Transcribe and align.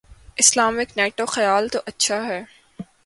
Islamic 0.41 0.89
NATO: 0.97 1.25
خیال 1.35 1.63
تو 1.73 1.79
اچھا 1.89 2.17
ہے۔ 2.27 2.41